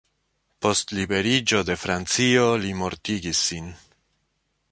Post 0.65 0.93
liberiĝo 0.99 1.59
de 1.67 1.75
Francio, 1.83 2.47
li 2.65 2.73
mortigis 2.81 3.45
sin. 3.51 3.69